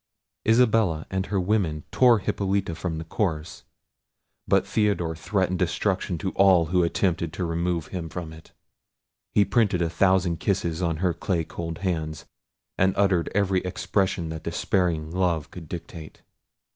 Isabella 0.47 1.05
and 1.11 1.27
her 1.27 1.39
women 1.39 1.83
tore 1.91 2.17
Hippolita 2.17 2.73
from 2.73 2.97
the 2.97 3.03
corse; 3.03 3.65
but 4.47 4.65
Theodore 4.65 5.15
threatened 5.15 5.59
destruction 5.59 6.17
to 6.17 6.31
all 6.31 6.65
who 6.73 6.83
attempted 6.83 7.31
to 7.33 7.45
remove 7.45 7.89
him 7.89 8.09
from 8.09 8.33
it. 8.33 8.51
He 9.31 9.45
printed 9.45 9.79
a 9.83 9.91
thousand 9.91 10.39
kisses 10.39 10.81
on 10.81 10.97
her 11.05 11.13
clay 11.13 11.43
cold 11.43 11.77
hands, 11.85 12.25
and 12.79 12.97
uttered 12.97 13.29
every 13.35 13.59
expression 13.61 14.29
that 14.29 14.41
despairing 14.41 15.11
love 15.11 15.51
could 15.51 15.69
dictate. 15.69 16.23